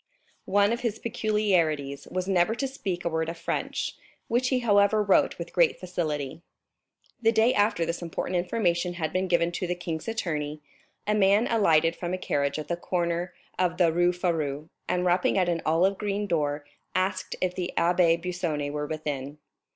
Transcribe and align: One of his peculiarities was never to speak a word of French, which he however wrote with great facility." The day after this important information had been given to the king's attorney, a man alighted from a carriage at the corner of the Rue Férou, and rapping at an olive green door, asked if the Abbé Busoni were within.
One 0.49 0.73
of 0.73 0.79
his 0.79 0.97
peculiarities 0.97 2.07
was 2.09 2.27
never 2.27 2.55
to 2.55 2.67
speak 2.67 3.05
a 3.05 3.09
word 3.09 3.29
of 3.29 3.37
French, 3.37 3.97
which 4.29 4.47
he 4.49 4.61
however 4.61 5.03
wrote 5.03 5.37
with 5.37 5.53
great 5.53 5.79
facility." 5.79 6.41
The 7.21 7.31
day 7.31 7.53
after 7.53 7.85
this 7.85 8.01
important 8.01 8.35
information 8.35 8.93
had 8.93 9.13
been 9.13 9.27
given 9.27 9.51
to 9.51 9.67
the 9.67 9.75
king's 9.75 10.07
attorney, 10.07 10.59
a 11.05 11.13
man 11.13 11.45
alighted 11.45 11.95
from 11.95 12.15
a 12.15 12.17
carriage 12.17 12.57
at 12.57 12.67
the 12.67 12.75
corner 12.77 13.35
of 13.59 13.77
the 13.77 13.93
Rue 13.93 14.11
Férou, 14.11 14.69
and 14.89 15.05
rapping 15.05 15.37
at 15.37 15.47
an 15.47 15.61
olive 15.67 15.99
green 15.99 16.25
door, 16.25 16.65
asked 16.95 17.35
if 17.39 17.53
the 17.53 17.71
Abbé 17.77 18.19
Busoni 18.19 18.71
were 18.71 18.87
within. 18.87 19.37